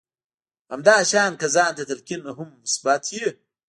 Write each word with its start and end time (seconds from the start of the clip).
همدا 0.71 0.95
شان 1.11 1.33
که 1.39 1.47
ځان 1.55 1.71
ته 1.77 1.83
تلقين 1.89 2.21
هم 2.37 2.49
مثبت 2.63 3.03
وي. 3.13 3.27